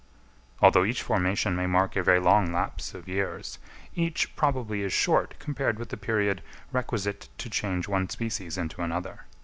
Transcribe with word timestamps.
Although 0.63 0.85
each 0.85 1.03
formation 1.03 1.55
may 1.55 1.67
mark 1.67 1.95
a 1.95 2.01
very 2.01 2.19
long 2.19 2.51
lapse 2.51 2.95
of 2.95 3.07
years, 3.07 3.59
each 3.93 4.35
probably 4.35 4.81
is 4.81 4.91
short 4.91 5.35
compared 5.37 5.77
with 5.77 5.89
the 5.89 5.95
period 5.95 6.41
requisite 6.71 7.29
to 7.37 7.51
change 7.51 7.87
one 7.87 8.09
species 8.09 8.57
into 8.57 8.81
another. 8.81 9.27